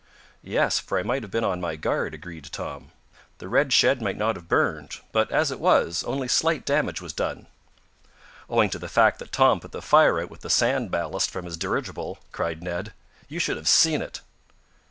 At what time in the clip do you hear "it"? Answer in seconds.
5.51-5.59, 14.01-14.21